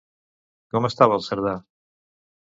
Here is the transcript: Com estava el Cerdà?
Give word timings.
Com 0.75 0.87
estava 0.89 1.19
el 1.19 1.23
Cerdà? 1.27 1.55